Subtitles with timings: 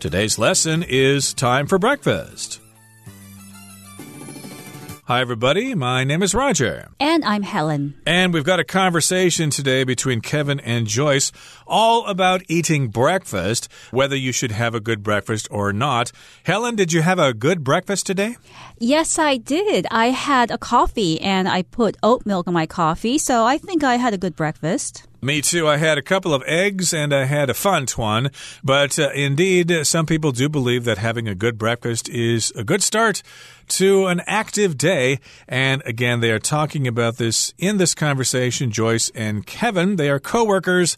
[0.00, 2.58] Today's lesson is Time for Breakfast.
[5.04, 5.74] Hi, everybody.
[5.74, 6.88] My name is Roger.
[6.98, 8.00] And I'm Helen.
[8.06, 11.32] And we've got a conversation today between Kevin and Joyce
[11.66, 16.12] all about eating breakfast, whether you should have a good breakfast or not.
[16.44, 18.36] Helen, did you have a good breakfast today?
[18.78, 19.86] Yes, I did.
[19.90, 23.84] I had a coffee and I put oat milk in my coffee, so I think
[23.84, 25.06] I had a good breakfast.
[25.22, 25.68] Me too.
[25.68, 28.30] I had a couple of eggs and I had a fun one.
[28.64, 32.82] But uh, indeed, some people do believe that having a good breakfast is a good
[32.82, 33.22] start
[33.68, 35.18] to an active day.
[35.46, 38.70] And again, they are talking about this in this conversation.
[38.70, 40.96] Joyce and Kevin, they are co workers.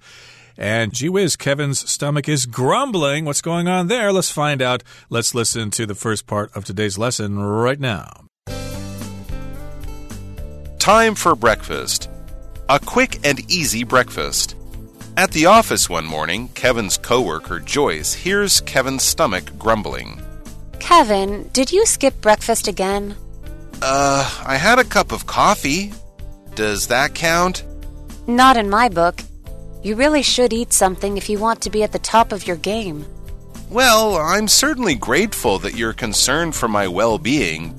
[0.56, 3.24] And gee whiz, Kevin's stomach is grumbling.
[3.24, 4.12] What's going on there?
[4.12, 4.84] Let's find out.
[5.10, 8.26] Let's listen to the first part of today's lesson right now.
[10.78, 12.08] Time for breakfast.
[12.72, 14.56] A quick and easy breakfast.
[15.18, 20.22] At the office one morning, Kevin's coworker Joyce hears Kevin's stomach grumbling.
[20.78, 23.14] Kevin, did you skip breakfast again?
[23.82, 25.92] Uh, I had a cup of coffee.
[26.54, 27.62] Does that count?
[28.26, 29.20] Not in my book.
[29.82, 32.56] You really should eat something if you want to be at the top of your
[32.56, 33.04] game.
[33.68, 37.74] Well, I'm certainly grateful that you're concerned for my well being.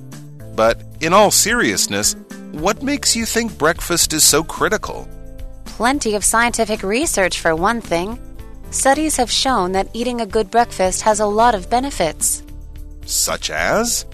[0.55, 2.15] But in all seriousness,
[2.53, 5.07] what makes you think breakfast is so critical?
[5.65, 8.19] Plenty of scientific research, for one thing.
[8.69, 12.43] Studies have shown that eating a good breakfast has a lot of benefits.
[13.05, 14.05] Such as?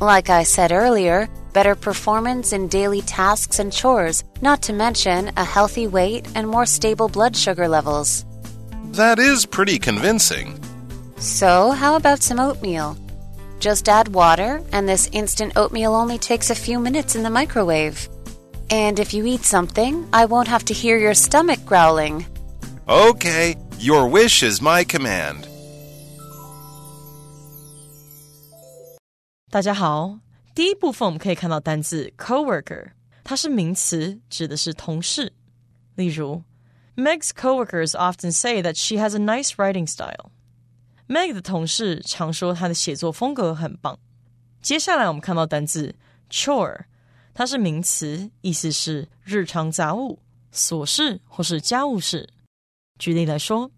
[0.00, 5.44] Like I said earlier, better performance in daily tasks and chores, not to mention a
[5.44, 8.24] healthy weight and more stable blood sugar levels.
[8.92, 10.60] That is pretty convincing.
[11.18, 12.96] So, how about some oatmeal?
[13.59, 18.09] Just add water, and this instant oatmeal only takes a few minutes in the microwave.
[18.69, 22.25] And if you eat something, I won't have to hear your stomach growling.
[22.87, 25.45] Okay, your wish is my command.
[29.51, 30.19] 大家好，
[30.55, 32.91] 第一部分我们可以看到单字 coworker，
[33.23, 35.33] 它是名词，指的是同事。
[35.95, 36.43] 例如，
[36.95, 40.31] Meg's coworkers often say that she has a nice writing style.
[41.07, 43.99] Meg 的同事常说她的写作风格很棒。
[44.61, 45.95] 接下来我们看到单字
[46.29, 46.85] chore，
[47.33, 50.19] 它是名词，意思是日常杂物、
[50.53, 52.29] 琐事或是家务事。
[52.99, 53.71] 举例来说，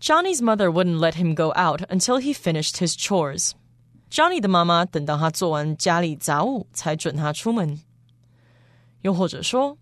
[0.00, 3.52] Johnny's mother wouldn't let him go out until he finished his chores.
[4.10, 7.80] Johnny 的妈妈等到他做完家里杂物才准他出门。
[9.02, 9.76] 又或者说，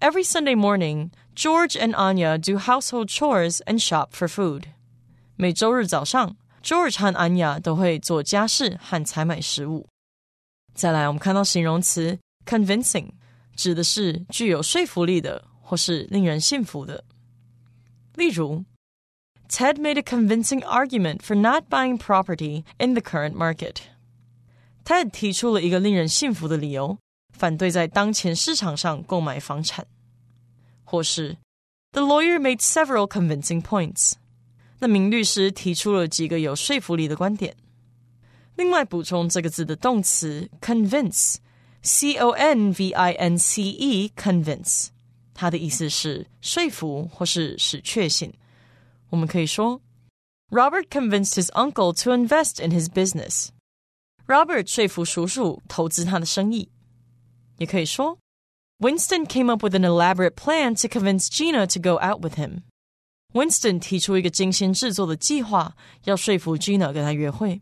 [0.00, 4.64] Every Sunday morning, George and Anya do household chores and shop for food.
[5.38, 9.86] 每周日早上，George 和安雅都会做家事和采买食物。
[10.74, 13.10] 再来，我们看到形容词 convincing，
[13.54, 17.04] 指的是具有说服力的或是令人信服的。
[18.14, 18.64] 例如，
[19.48, 26.98] Ted made a convincing argument for not buying property in the current market。Ted 提出了一个令人信服的理由，
[27.36, 29.86] 反对在当前市场上购买房产。
[30.84, 31.36] 或是，
[31.92, 34.14] The lawyer made several convincing points。
[34.80, 37.56] 那名律师提出了几个有说服力的观点。
[38.56, 44.88] 另外，补充这个字的动词 convince，c o n v i n c e，convince，
[45.32, 48.32] 它的意思是说服或是使确信。
[49.10, 49.80] 我们可以说，
[50.50, 56.70] Robert convinced his uncle to invest in his business。Robert 说服叔叔投资他的生意。
[57.58, 58.18] 也可以说，
[58.78, 62.62] Winston came up with an elaborate plan to convince Gina to go out with him。
[63.33, 65.75] Winston 提出一个精心制作的计划，
[66.05, 67.61] 要说服 Gina 跟他约会。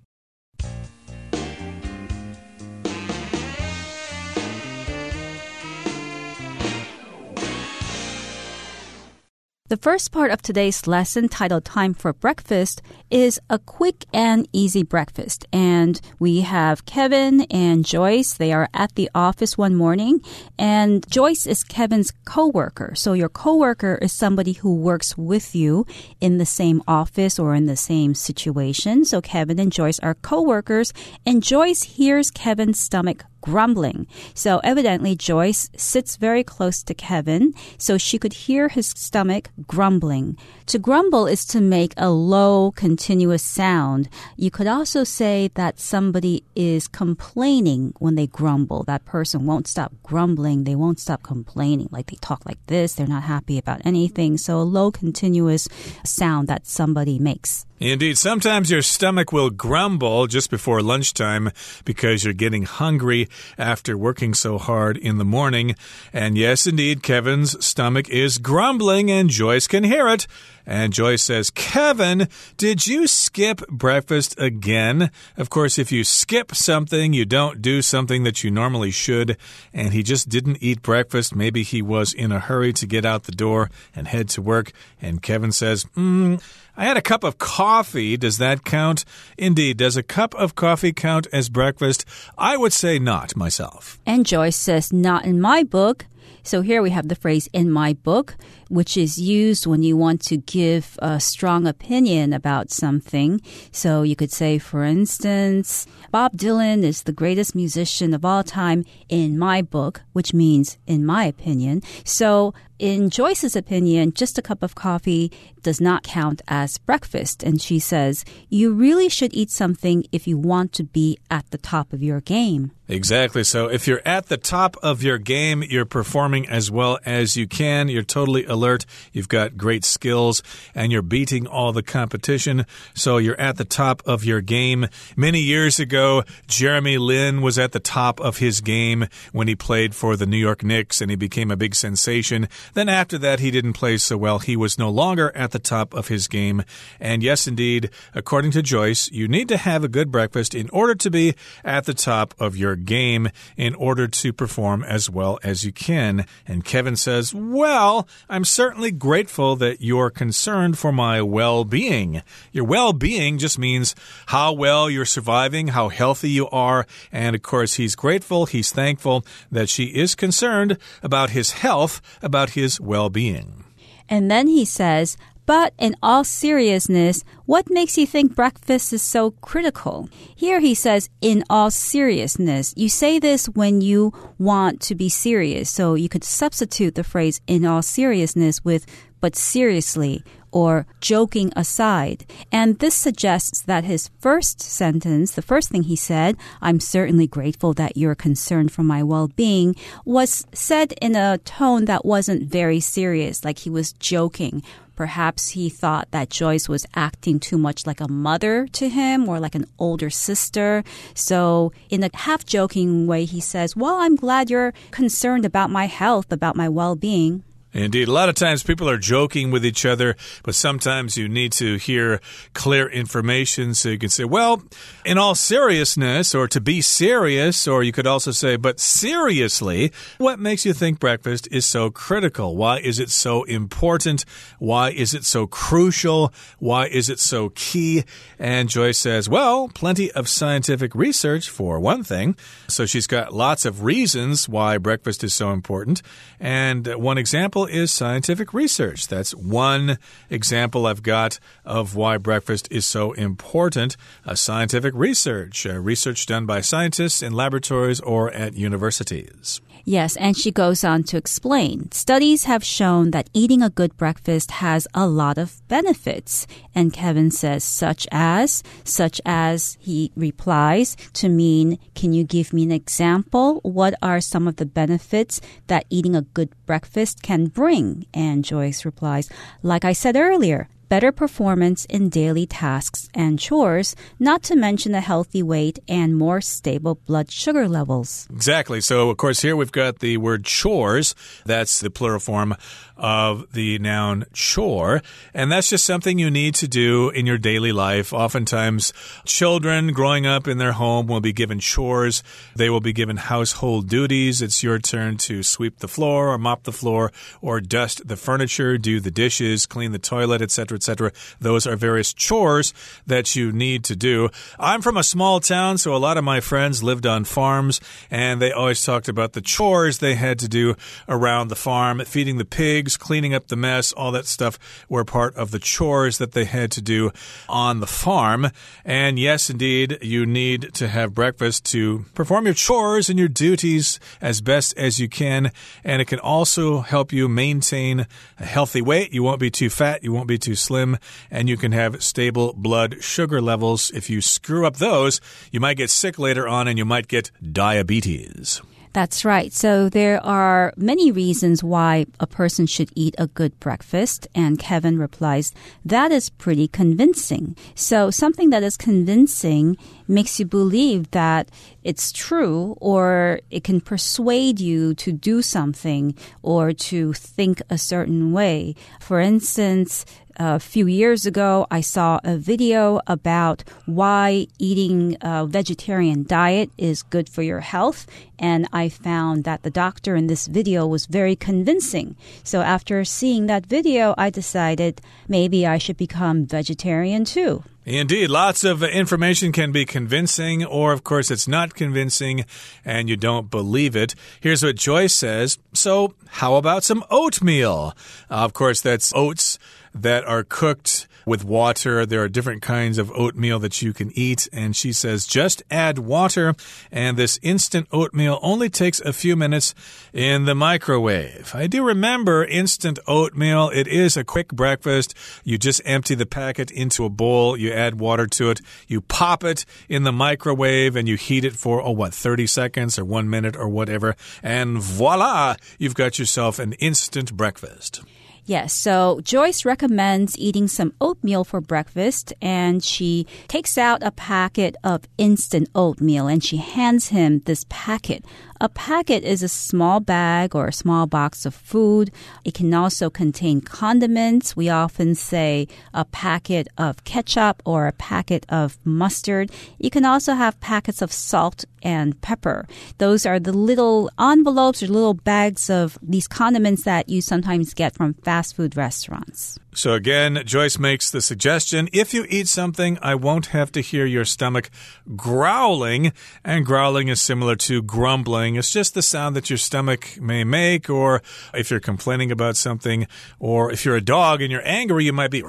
[9.69, 14.81] The first part of today's lesson, titled Time for Breakfast, is a quick and easy
[14.81, 15.45] breakfast.
[15.51, 18.31] And we have Kevin and Joyce.
[18.31, 20.21] They are at the office one morning,
[20.57, 22.95] and Joyce is Kevin's coworker.
[22.95, 25.85] So your coworker is somebody who works with you
[26.21, 29.03] in the same office or in the same situation.
[29.03, 30.93] So Kevin and Joyce are coworkers,
[31.25, 34.07] and Joyce hears Kevin's stomach grumbling.
[34.33, 40.37] So evidently, Joyce sits very close to Kevin, so she could hear his stomach grumbling.
[40.67, 44.09] To grumble is to make a low, continuous sound.
[44.35, 48.83] You could also say that somebody is complaining when they grumble.
[48.83, 50.63] That person won't stop grumbling.
[50.63, 51.89] They won't stop complaining.
[51.91, 52.95] Like they talk like this.
[52.95, 54.37] They're not happy about anything.
[54.37, 55.69] So a low, continuous
[56.03, 57.66] sound that somebody makes.
[57.79, 61.51] Indeed, sometimes your stomach will grumble just before lunchtime
[61.85, 65.75] because you're getting hungry after working so hard in the morning.
[66.11, 70.25] And yes, indeed, Kevin's stomach is grumbling and Joyce can hear it.
[70.67, 72.27] And Joyce says, Kevin,
[72.57, 75.11] did you skip breakfast again?
[75.37, 79.37] Of course, if you skip something, you don't do something that you normally should.
[79.73, 81.33] And he just didn't eat breakfast.
[81.33, 84.73] Maybe he was in a hurry to get out the door and head to work.
[85.01, 86.35] And Kevin says, hmm.
[86.75, 88.17] I had a cup of coffee.
[88.17, 89.05] Does that count?
[89.37, 89.77] Indeed.
[89.77, 92.03] Does a cup of coffee count as breakfast?
[92.37, 93.99] I would say not myself.
[94.05, 96.05] And Joyce says, not in my book.
[96.43, 98.37] So here we have the phrase in my book,
[98.69, 103.41] which is used when you want to give a strong opinion about something.
[103.71, 108.85] So you could say, for instance, Bob Dylan is the greatest musician of all time
[109.09, 111.81] in my book, which means in my opinion.
[112.03, 115.31] So in Joyce's opinion, just a cup of coffee
[115.63, 117.41] does not count as breakfast.
[117.41, 121.57] And she says, you really should eat something if you want to be at the
[121.57, 122.71] top of your game.
[122.87, 123.43] Exactly.
[123.43, 127.47] So if you're at the top of your game, you're performing as well as you
[127.47, 127.89] can.
[127.89, 128.85] You're totally alert.
[129.13, 130.41] You've got great skills
[130.73, 132.65] and you're beating all the competition.
[132.93, 134.87] So you're at the top of your game.
[135.15, 139.93] Many years ago, Jeremy Lin was at the top of his game when he played
[139.93, 142.47] for the New York Knicks and he became a big sensation.
[142.73, 144.39] Then after that, he didn't play so well.
[144.39, 146.63] He was no longer at the top of his game.
[146.99, 150.95] And yes, indeed, according to Joyce, you need to have a good breakfast in order
[150.95, 155.63] to be at the top of your game, in order to perform as well as
[155.63, 156.25] you can.
[156.47, 162.21] And Kevin says, Well, I'm certainly grateful that you're concerned for my well being.
[162.51, 163.95] Your well being just means
[164.27, 166.85] how well you're surviving, how healthy you are.
[167.11, 172.51] And of course, he's grateful, he's thankful that she is concerned about his health, about
[172.51, 173.63] his well being.
[174.09, 175.17] And then he says,
[175.47, 180.09] but in all seriousness, what makes you think breakfast is so critical?
[180.35, 182.73] Here he says, in all seriousness.
[182.75, 185.71] You say this when you want to be serious.
[185.71, 188.85] So you could substitute the phrase in all seriousness with
[189.19, 190.23] but seriously
[190.57, 192.25] or joking aside.
[192.51, 197.73] And this suggests that his first sentence, the first thing he said, I'm certainly grateful
[197.75, 202.79] that you're concerned for my well being, was said in a tone that wasn't very
[202.79, 204.63] serious, like he was joking.
[204.95, 209.39] Perhaps he thought that Joyce was acting too much like a mother to him or
[209.39, 210.83] like an older sister.
[211.13, 215.85] So, in a half joking way, he says, Well, I'm glad you're concerned about my
[215.85, 217.43] health, about my well being.
[217.73, 218.07] Indeed.
[218.07, 221.75] A lot of times people are joking with each other, but sometimes you need to
[221.75, 222.21] hear
[222.53, 224.63] clear information so you can say, well,
[225.05, 230.39] in all seriousness, or to be serious, or you could also say, but seriously, what
[230.39, 232.55] makes you think breakfast is so critical?
[232.55, 234.25] Why is it so important?
[234.57, 236.33] Why is it so crucial?
[236.59, 238.05] Why is it so key?
[238.39, 242.37] And Joyce says, well, plenty of scientific research for one thing.
[242.67, 246.01] So she's got lots of reasons why breakfast is so important.
[246.39, 249.07] And one example is scientific research.
[249.07, 249.97] That's one
[250.29, 253.97] example I've got of why breakfast is so important.
[254.25, 259.61] A scientific research, research done by scientists in laboratories or at universities.
[259.89, 261.89] Yes, and she goes on to explain.
[261.93, 266.45] Studies have shown that eating a good breakfast has a lot of benefits.
[266.75, 272.63] And Kevin says, such as, such as, he replies to mean, can you give me
[272.63, 273.61] an example?
[273.63, 278.05] What are some of the benefits that eating a good breakfast can bring?
[278.13, 279.29] And Joyce replies,
[279.63, 285.01] like I said earlier, better performance in daily tasks and chores, not to mention a
[285.01, 288.27] healthy weight and more stable blood sugar levels.
[288.31, 288.81] Exactly.
[288.81, 291.15] So, of course, here we've got the word chores.
[291.45, 292.55] That's the plural form
[292.97, 295.01] of the noun chore.
[295.33, 298.13] And that's just something you need to do in your daily life.
[298.13, 298.93] Oftentimes,
[299.25, 302.23] children growing up in their home will be given chores.
[302.55, 304.41] They will be given household duties.
[304.41, 307.11] It's your turn to sweep the floor or mop the floor
[307.41, 311.11] or dust the furniture, do the dishes, clean the toilet, etc., etc.
[311.39, 312.73] Those are various chores
[313.05, 314.29] that you need to do.
[314.59, 318.41] I'm from a small town, so a lot of my friends lived on farms, and
[318.41, 320.75] they always talked about the chores they had to do
[321.07, 325.35] around the farm, feeding the pigs cleaning up the mess, all that stuff were part
[325.35, 327.11] of the chores that they had to do
[327.49, 328.51] on the farm.
[328.85, 333.99] And yes, indeed, you need to have breakfast to perform your chores and your duties
[334.21, 335.51] as best as you can.
[335.83, 338.05] And it can also help you maintain
[338.39, 339.11] a healthy weight.
[339.11, 340.97] You won't be too fat, you won't be too slim,
[341.31, 343.91] and you can have stable blood sugar levels.
[343.91, 345.19] If you screw up those,
[345.51, 348.61] you might get sick later on and you might get diabetes.
[348.97, 349.53] That's right.
[349.53, 354.27] So there are many reasons why a person should eat a good breakfast.
[354.33, 355.53] And Kevin replies,
[355.85, 357.55] that is pretty convincing.
[357.75, 359.77] So something that is convincing
[360.07, 361.51] makes you believe that
[361.83, 368.31] it's true or it can persuade you to do something or to think a certain
[368.31, 368.73] way.
[368.99, 376.23] For instance, a few years ago, I saw a video about why eating a vegetarian
[376.23, 378.07] diet is good for your health.
[378.39, 382.15] And I found that the doctor in this video was very convincing.
[382.43, 387.63] So after seeing that video, I decided maybe I should become vegetarian too.
[387.87, 392.43] Indeed, lots of information can be convincing, or of course, it's not convincing
[392.83, 394.13] and you don't believe it.
[394.41, 397.95] Here's what Joyce says So, how about some oatmeal?
[398.29, 399.57] Uh, of course, that's oats
[399.93, 402.05] that are cooked with water.
[402.05, 404.47] There are different kinds of oatmeal that you can eat.
[404.53, 406.55] And she says just add water,
[406.89, 409.75] and this instant oatmeal only takes a few minutes
[410.13, 411.53] in the microwave.
[411.53, 413.69] I do remember instant oatmeal.
[413.69, 415.13] It is a quick breakfast.
[415.43, 419.43] You just empty the packet into a bowl, you add water to it, you pop
[419.43, 423.29] it in the microwave, and you heat it for, oh, what, 30 seconds or one
[423.29, 424.15] minute or whatever.
[424.41, 428.01] And voila, you've got yourself an instant breakfast.
[428.47, 434.77] Yes, so Joyce recommends eating some oatmeal for breakfast, and she takes out a packet
[434.85, 438.23] of instant oatmeal and she hands him this packet.
[438.59, 442.11] A packet is a small bag or a small box of food.
[442.43, 444.55] It can also contain condiments.
[444.55, 449.51] We often say a packet of ketchup or a packet of mustard.
[449.77, 452.67] You can also have packets of salt and pepper.
[452.97, 457.93] Those are the little envelopes or little bags of these condiments that you sometimes get
[457.93, 459.59] from fast food restaurants.
[459.77, 464.07] So again, Joyce makes the suggestion if you eat something, I won't have to hear
[464.07, 464.71] your stomach
[465.15, 466.13] growling.
[466.43, 468.55] And growling is similar to grumbling.
[468.55, 471.21] It's just the sound that your stomach may make, or
[471.53, 473.05] if you're complaining about something,
[473.39, 475.41] or if you're a dog and you're angry, you might be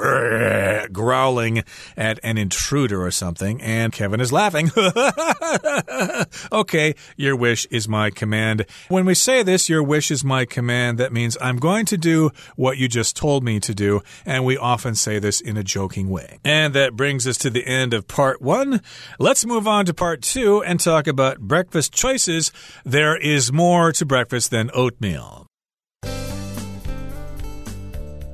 [0.93, 1.65] growling
[1.97, 3.63] at an intruder or something.
[3.63, 4.71] And Kevin is laughing.
[6.53, 8.67] okay, your wish is my command.
[8.89, 12.31] When we say this, your wish is my command, that means I'm going to do
[12.57, 16.09] what you just told me to do and we often say this in a joking
[16.09, 16.39] way.
[16.45, 18.81] And that brings us to the end of part one.
[19.19, 22.53] Let's move on to part two and talk about breakfast choices.
[22.85, 25.47] There is more to breakfast than oatmeal.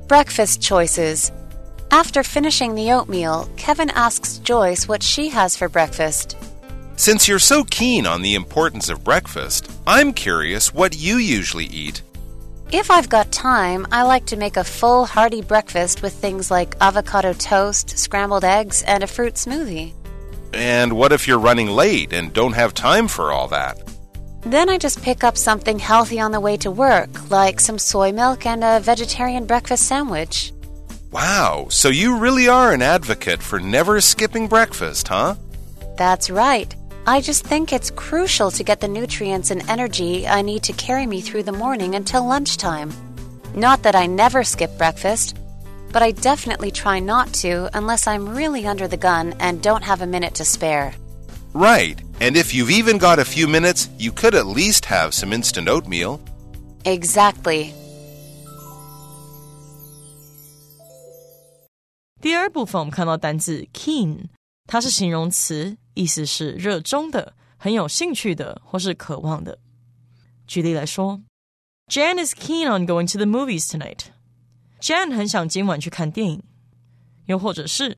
[0.07, 1.31] Breakfast choices.
[1.91, 6.37] After finishing the oatmeal, Kevin asks Joyce what she has for breakfast.
[6.97, 12.01] Since you're so keen on the importance of breakfast, I'm curious what you usually eat.
[12.71, 16.75] If I've got time, I like to make a full, hearty breakfast with things like
[16.81, 19.93] avocado toast, scrambled eggs, and a fruit smoothie.
[20.51, 23.77] And what if you're running late and don't have time for all that?
[24.41, 28.11] Then I just pick up something healthy on the way to work, like some soy
[28.11, 30.51] milk and a vegetarian breakfast sandwich.
[31.11, 35.35] Wow, so you really are an advocate for never skipping breakfast, huh?
[35.97, 36.75] That's right.
[37.06, 41.06] I just think it's crucial to get the nutrients and energy I need to carry
[41.06, 42.92] me through the morning until lunchtime.
[43.54, 45.36] Not that I never skip breakfast,
[45.92, 50.02] but I definitely try not to unless I'm really under the gun and don't have
[50.02, 50.94] a minute to spare.
[51.52, 55.32] Right, and if you've even got a few minutes, you could at least have some
[55.32, 56.20] instant oatmeal.
[56.84, 57.74] Exactly.
[62.20, 64.26] 第二部分我们看到单字 keen，
[64.67, 69.59] 它是形容词，意思是热衷的、很有兴趣的或是渴望的。
[70.47, 71.21] 举例来说
[71.87, 74.05] ，Jan is keen on going to the movies tonight.
[74.79, 76.43] Jan 很想今晚去看电影。
[77.25, 77.97] 又或者是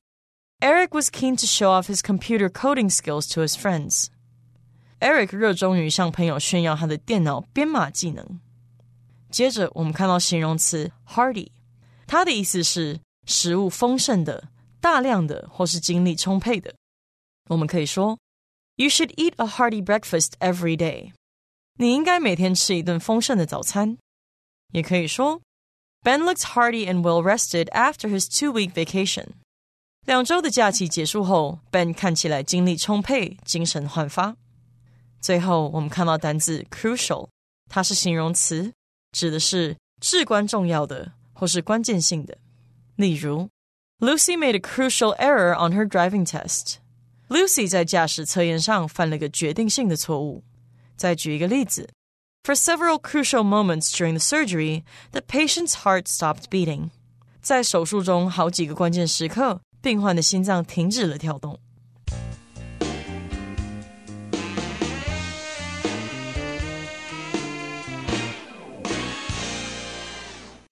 [0.60, 4.06] ，Eric was keen to show off his computer coding skills to his friends.
[5.00, 8.40] Eric 热衷于向朋友炫耀他的电脑编码技能。
[9.30, 11.50] 接着，我们看到形容词 hearty，
[12.06, 14.48] 它的意思是食物丰盛的、
[14.79, 16.73] 大量的或是精力充沛的。
[17.49, 18.17] 我们可以说，
[18.75, 21.11] You should eat a hearty breakfast every day。
[21.77, 23.97] 你应该每天吃一顿丰盛的早餐。
[24.71, 25.41] 也可以说，
[26.03, 29.27] Ben looks hearty and well rested after his two-week vacation。
[30.05, 34.35] 两周的假期结束后，Ben 看起来精力充沛，精神焕发。
[35.21, 37.29] 最后，我们看到单字 crucial，
[37.69, 38.73] 它是形容词，
[39.11, 42.37] 指的是至关重要的或是关键性的。
[42.95, 43.47] 例如
[43.99, 50.43] ，Lucy made a crucial error on her driving test。Lucy 在驾驶测验上犯了个决定性的错误。
[50.95, 51.89] 再举一个例子：
[52.43, 56.89] For several crucial moments during the surgery, the patient's heart stopped beating。
[57.41, 61.59] 在手术中好几个关键时刻，病患的心脏停止了跳动。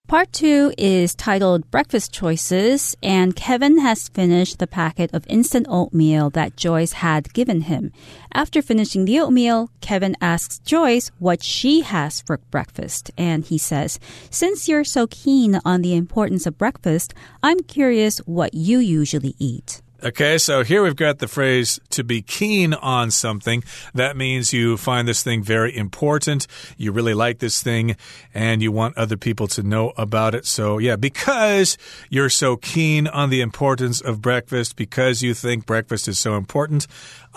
[0.06, 6.30] Part two is titled Breakfast Choices, and Kevin has finished the packet of instant oatmeal
[6.30, 7.90] that Joyce had given him.
[8.32, 13.98] After finishing the oatmeal, Kevin asks Joyce what she has for breakfast, and he says,
[14.30, 19.82] Since you're so keen on the importance of breakfast, I'm curious what you usually eat.
[20.04, 23.64] Okay, so here we've got the phrase to be keen on something.
[23.94, 26.46] That means you find this thing very important.
[26.76, 27.96] You really like this thing
[28.34, 30.44] and you want other people to know about it.
[30.44, 31.78] So, yeah, because
[32.10, 36.86] you're so keen on the importance of breakfast, because you think breakfast is so important,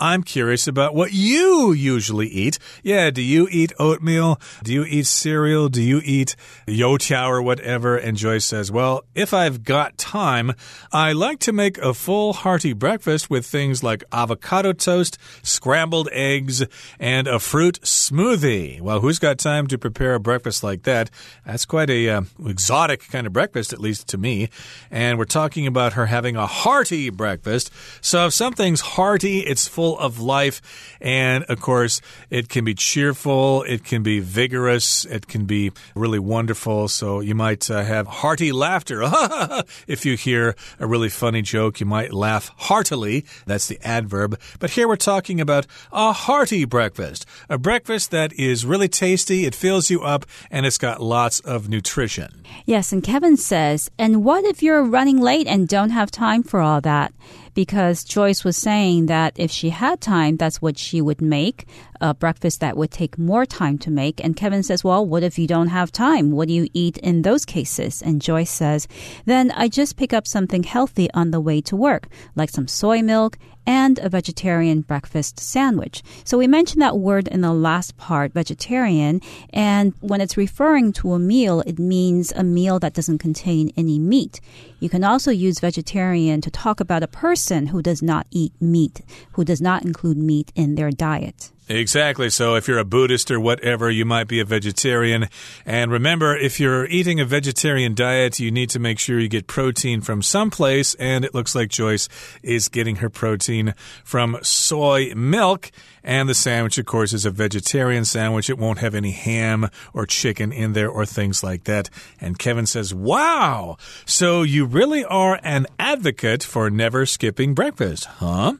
[0.00, 2.58] I'm curious about what you usually eat.
[2.82, 4.40] Yeah, do you eat oatmeal?
[4.64, 5.68] Do you eat cereal?
[5.68, 6.36] Do you eat
[6.66, 7.98] youtiao or whatever?
[7.98, 10.54] And Joyce says, Well, if I've got time,
[10.90, 16.66] I like to make a full hearty breakfast with things like avocado toast, scrambled eggs,
[16.98, 18.80] and a fruit smoothie.
[18.80, 21.10] Well, who's got time to prepare a breakfast like that?
[21.46, 24.48] That's quite a uh, exotic kind of breakfast, at least to me.
[24.90, 27.70] And we're talking about her having a hearty breakfast.
[28.00, 30.60] So if something's hearty, it's full of life.
[31.00, 36.18] And of course, it can be cheerful, it can be vigorous, it can be really
[36.18, 36.88] wonderful.
[36.88, 39.02] So you might uh, have hearty laughter.
[39.86, 43.24] if you hear a really funny joke, you might laugh heartily.
[43.46, 44.38] That's the adverb.
[44.58, 49.54] But here we're talking about a hearty breakfast, a breakfast that is really tasty, it
[49.54, 52.44] fills you up, and it's got lots of nutrition.
[52.64, 56.60] Yes, and Kevin says, and what if you're running late and don't have time for
[56.60, 57.12] all that?
[57.54, 61.66] Because Joyce was saying that if she had time, that's what she would make
[62.00, 64.22] a breakfast that would take more time to make.
[64.24, 66.30] And Kevin says, Well, what if you don't have time?
[66.30, 68.02] What do you eat in those cases?
[68.02, 68.88] And Joyce says,
[69.26, 73.02] Then I just pick up something healthy on the way to work, like some soy
[73.02, 76.02] milk and a vegetarian breakfast sandwich.
[76.24, 79.20] So we mentioned that word in the last part, vegetarian,
[79.52, 83.98] and when it's referring to a meal, it means a meal that doesn't contain any
[83.98, 84.40] meat.
[84.80, 89.02] You can also use vegetarian to talk about a person who does not eat meat,
[89.32, 91.50] who does not include meat in their diet.
[91.70, 92.30] Exactly.
[92.30, 95.28] So if you're a Buddhist or whatever, you might be a vegetarian.
[95.64, 99.46] And remember, if you're eating a vegetarian diet, you need to make sure you get
[99.46, 100.94] protein from someplace.
[100.94, 102.08] And it looks like Joyce
[102.42, 105.70] is getting her protein from soy milk.
[106.02, 108.50] And the sandwich, of course, is a vegetarian sandwich.
[108.50, 111.88] It won't have any ham or chicken in there or things like that.
[112.20, 113.76] And Kevin says, Wow!
[114.06, 118.54] So you really are an advocate for never skipping breakfast, huh?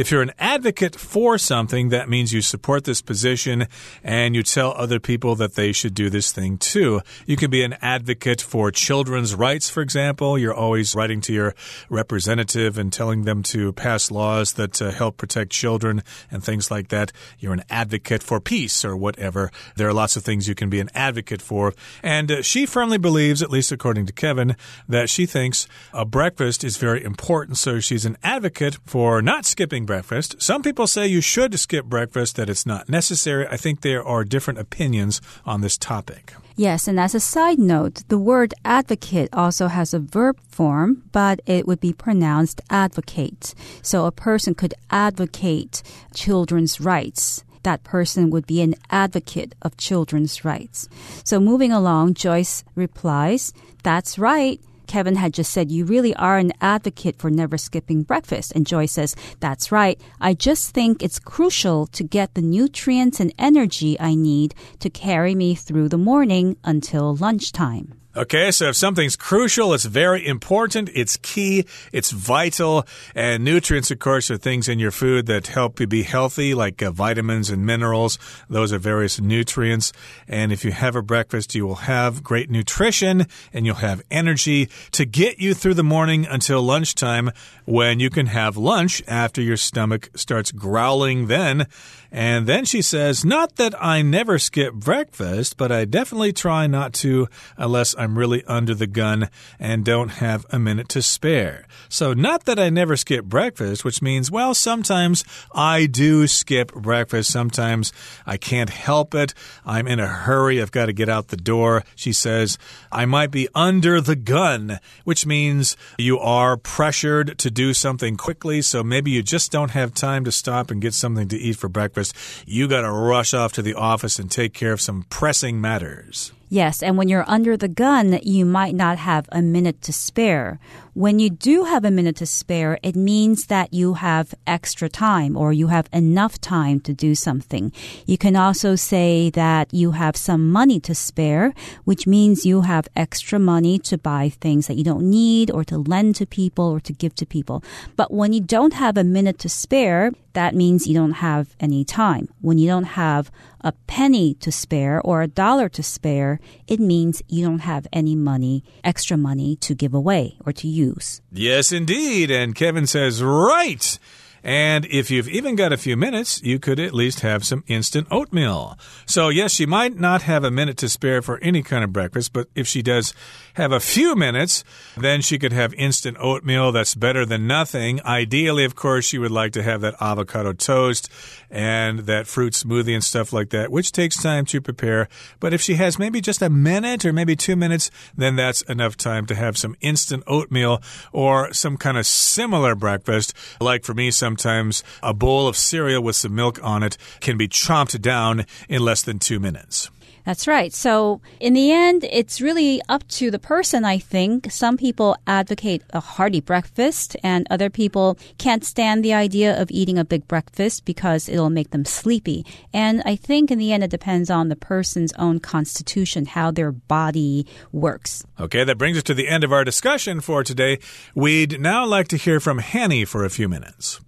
[0.00, 3.66] If you're an advocate for something, that means you support this position
[4.02, 7.02] and you tell other people that they should do this thing too.
[7.26, 10.38] You can be an advocate for children's rights, for example.
[10.38, 11.54] You're always writing to your
[11.90, 16.88] representative and telling them to pass laws that uh, help protect children and things like
[16.88, 17.12] that.
[17.38, 19.50] You're an advocate for peace or whatever.
[19.76, 21.74] There are lots of things you can be an advocate for.
[22.02, 24.56] And uh, she firmly believes, at least according to Kevin,
[24.88, 27.58] that she thinks a breakfast is very important.
[27.58, 30.40] So she's an advocate for not skipping breakfast.
[30.40, 33.44] Some people say you should skip breakfast, that it's not necessary.
[33.48, 36.32] I think there are different opinions on this topic.
[36.54, 41.40] Yes, and as a side note, the word advocate also has a verb form, but
[41.44, 43.52] it would be pronounced advocate.
[43.82, 45.82] So a person could advocate
[46.14, 50.88] children's rights that person would be an advocate of children's rights.
[51.24, 54.60] So moving along, Joyce replies, That's right.
[54.90, 58.50] Kevin had just said, You really are an advocate for never skipping breakfast.
[58.56, 60.00] And Joy says, That's right.
[60.20, 65.36] I just think it's crucial to get the nutrients and energy I need to carry
[65.36, 67.99] me through the morning until lunchtime.
[68.16, 74.00] Okay, so if something's crucial, it's very important, it's key, it's vital, and nutrients, of
[74.00, 77.64] course, are things in your food that help you be healthy, like uh, vitamins and
[77.64, 78.18] minerals.
[78.48, 79.92] Those are various nutrients.
[80.26, 84.68] And if you have a breakfast, you will have great nutrition and you'll have energy
[84.90, 87.30] to get you through the morning until lunchtime
[87.64, 91.68] when you can have lunch after your stomach starts growling then.
[92.12, 96.92] And then she says, Not that I never skip breakfast, but I definitely try not
[96.94, 101.66] to unless I'm really under the gun and don't have a minute to spare.
[101.88, 105.22] So, not that I never skip breakfast, which means, well, sometimes
[105.54, 107.30] I do skip breakfast.
[107.30, 107.92] Sometimes
[108.26, 109.32] I can't help it.
[109.64, 110.60] I'm in a hurry.
[110.60, 111.84] I've got to get out the door.
[111.94, 112.58] She says,
[112.90, 118.62] I might be under the gun, which means you are pressured to do something quickly.
[118.62, 121.68] So maybe you just don't have time to stop and get something to eat for
[121.68, 121.99] breakfast.
[122.46, 126.32] You got to rush off to the office and take care of some pressing matters.
[126.52, 130.58] Yes, and when you're under the gun, you might not have a minute to spare.
[130.94, 135.36] When you do have a minute to spare, it means that you have extra time
[135.36, 137.72] or you have enough time to do something.
[138.04, 142.88] You can also say that you have some money to spare, which means you have
[142.96, 146.80] extra money to buy things that you don't need or to lend to people or
[146.80, 147.62] to give to people.
[147.94, 151.84] But when you don't have a minute to spare, that means you don't have any
[151.84, 152.28] time.
[152.40, 153.30] When you don't have
[153.62, 158.14] a penny to spare or a dollar to spare, it means you don't have any
[158.14, 161.20] money, extra money to give away or to use.
[161.32, 162.30] Yes, indeed.
[162.30, 163.98] And Kevin says, right.
[164.42, 168.06] And if you've even got a few minutes, you could at least have some instant
[168.10, 168.78] oatmeal.
[169.06, 172.32] So, yes, she might not have a minute to spare for any kind of breakfast,
[172.32, 173.14] but if she does
[173.54, 174.64] have a few minutes,
[174.96, 176.72] then she could have instant oatmeal.
[176.72, 178.00] That's better than nothing.
[178.04, 181.10] Ideally, of course, she would like to have that avocado toast
[181.50, 185.08] and that fruit smoothie and stuff like that, which takes time to prepare.
[185.40, 188.96] But if she has maybe just a minute or maybe two minutes, then that's enough
[188.96, 190.80] time to have some instant oatmeal
[191.12, 193.34] or some kind of similar breakfast.
[193.60, 197.48] Like for me, sometimes a bowl of cereal with some milk on it can be
[197.48, 199.90] chomped down in less than two minutes.
[200.24, 200.72] That's right.
[200.72, 204.52] So, in the end, it's really up to the person, I think.
[204.52, 209.98] Some people advocate a hearty breakfast, and other people can't stand the idea of eating
[209.98, 212.44] a big breakfast because it'll make them sleepy.
[212.72, 216.70] And I think in the end, it depends on the person's own constitution, how their
[216.70, 218.22] body works.
[218.38, 220.78] Okay, that brings us to the end of our discussion for today.
[221.14, 224.00] We'd now like to hear from Hanny for a few minutes.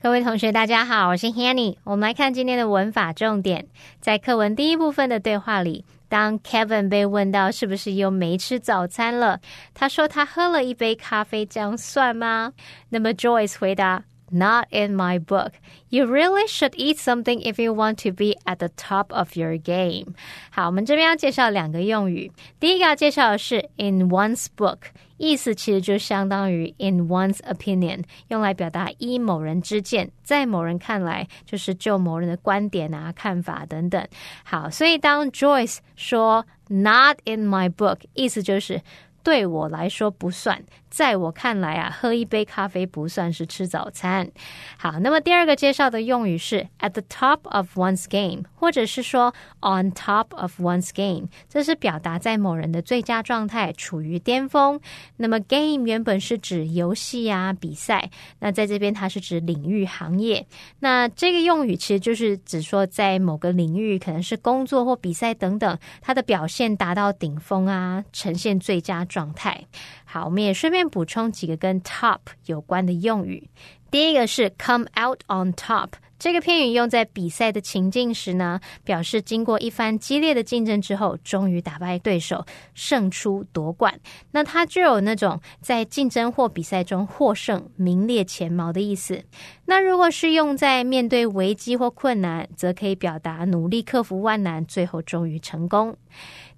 [0.00, 1.76] 各位同学，大家好，我是 Hanny。
[1.82, 3.66] 我们来看今天的文法重点。
[4.00, 9.40] 在课文第一部分的对话里，当 Kevin 被问到是不是又没吃早餐了，
[9.72, 12.52] 他说他喝了一杯咖啡，这样算吗？
[12.90, 14.04] 那么 Joyce 回答。
[14.31, 15.53] Not in my book.
[15.89, 19.57] You really should eat something if you want to be at the top of your
[19.57, 20.13] game.
[20.51, 22.31] 好，我们这边要介绍两个用语。
[22.59, 24.77] 第一个要介绍的是 in one's book，
[25.17, 34.07] 意思其实就相当于 in one's opinion，用来表达依某人之见，在某人看来就是就某人的观点啊、看法等等。
[34.43, 38.79] 好，所以当 Joyce 说 not in my book，意思就是
[39.23, 40.63] 对我来说不算。
[40.94, 44.30] 在我看来啊，喝一杯咖啡不算是吃早餐。
[44.78, 54.80] 好，那么第二个介绍的用语是 at the top of one's game，或者是说 on top of one's game，这是表达在某人的最佳状态，处于巅峰。
[55.16, 60.46] 那么 game 原本是指游戏啊、比赛，那在这边它是指领域、行业。
[60.78, 69.64] 那这个用语其实就是指说在某个领域，可能是工作或比赛等等，它的表现达到顶峰啊，呈现最佳状态。
[70.04, 73.48] 好，我们也顺便补充几个跟 top 有关的用语。
[73.90, 82.44] 第一个是 come out on top，这个片语用在比赛的情境时呢，表示经过一番激烈的竞争之后，终于打败对手，
[82.74, 84.00] 胜出夺冠。
[84.32, 89.22] 那它就有那种在竞争或比赛中获胜、名列前茅的意思。
[89.64, 95.96] 那如果是用在面对危机或困难，则可以表达努力克服万难，最后终于成功。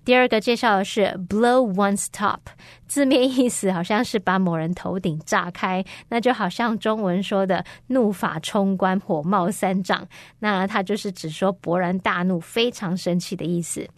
[0.07, 2.39] 第二个介绍的是 blow one's top，
[2.87, 10.07] 字面意思好像是把某人头顶炸开，那就好像中文说的怒发冲冠、火冒三丈，
[10.39, 13.89] 那它就是指说勃然大怒、非常生气的意思。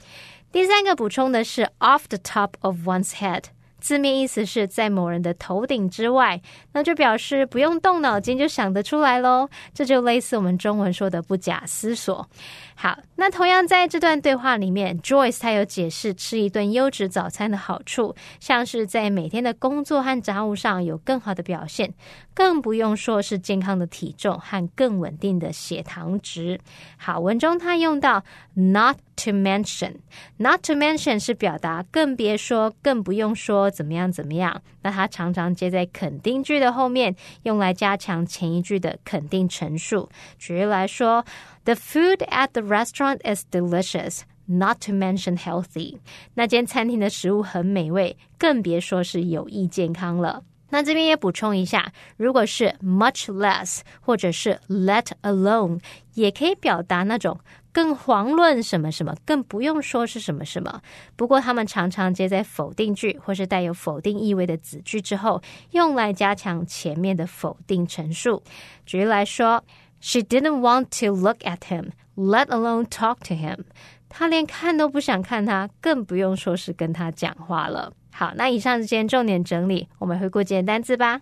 [0.50, 3.44] 第三个补充的是 off the top of one's head。
[3.80, 6.40] 字面意思是在某人的头顶之外，
[6.72, 9.48] 那就表示不用动脑筋就想得出来喽。
[9.72, 12.28] 这就类似我们中文说的不假思索。
[12.74, 21.92] 好，那同样在这段对话里面，Joyce 他有解释吃一顿优质早餐的好处，像是在每天的工作和杂务上有更好的表现，
[22.38, 26.60] 更不用说是健康的体重和更稳定的血糖值。
[26.96, 28.22] 好，文中他用到
[28.54, 34.62] not to mention，not to mention 是表达更别说、更不用说怎么样怎么样。
[34.82, 40.08] 那它常常接在肯定句的后面，用来加强前一句的肯定陈述。
[40.38, 41.24] 举例来说。
[41.64, 45.98] The food at the restaurant is delicious, not to mention healthy.
[46.32, 50.44] 那间餐厅的食物很美味，更别说是有益健康了。
[50.70, 55.80] 那这边也补充一下，如果是 much less 或者是 let alone，
[56.14, 57.38] 也可以表达那种
[57.72, 60.80] 更遑论什么什么，更不用说是什么什么。
[61.16, 68.42] 不过他们常常接在否定句或是带有否定意味的子句之后，用来加强前面的否定陈述。
[68.84, 69.64] 举例来说。
[70.00, 73.64] She didn't want to look at him, let alone talk to him.
[74.08, 77.92] 她连看都不想看他，更不用说是跟他讲话了。
[78.17, 81.21] 好，那以上是今天重点整理，我们回顾今天单词吧。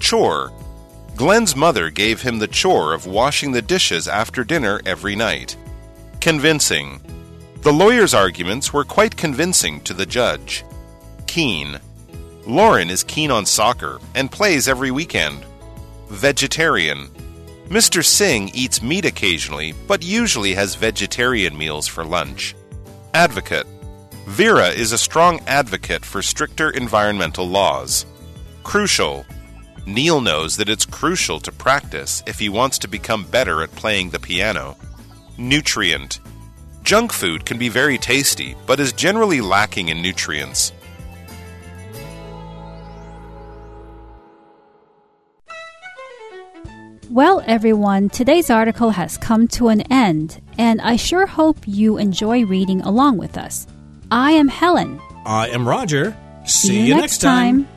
[0.00, 0.50] chore.
[1.16, 5.54] Glenn's mother gave him the chore of washing the dishes after dinner every night.
[6.20, 7.00] Convincing.
[7.62, 10.64] The lawyer's arguments were quite convincing to the judge.
[11.26, 11.78] Keen.
[12.46, 15.44] Lauren is keen on soccer and plays every weekend.
[16.08, 17.08] Vegetarian.
[17.68, 18.04] Mr.
[18.04, 22.54] Singh eats meat occasionally, but usually has vegetarian meals for lunch.
[23.14, 23.66] Advocate.
[24.27, 28.05] Vera is a strong advocate for stricter environmental laws.
[28.61, 29.25] Crucial.
[29.85, 34.09] Neil knows that it's crucial to practice if he wants to become better at playing
[34.09, 34.75] the piano.
[35.37, 36.19] Nutrient.
[36.83, 40.73] Junk food can be very tasty, but is generally lacking in nutrients.
[47.09, 52.43] Well, everyone, today's article has come to an end, and I sure hope you enjoy
[52.43, 53.65] reading along with us.
[54.11, 55.01] I am Helen.
[55.25, 56.15] I am Roger.
[56.45, 57.67] See, you next time.